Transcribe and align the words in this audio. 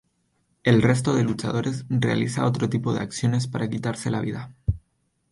El 0.63 0.81
resto 0.81 1.13
de 1.13 1.23
luchadores 1.23 1.85
realiza 1.89 2.47
otro 2.47 2.67
tipo 2.67 2.91
de 2.91 3.01
acciones 3.01 3.45
para 3.47 3.69
quitarse 3.69 4.09
la 4.09 4.19
vida. 4.21 4.51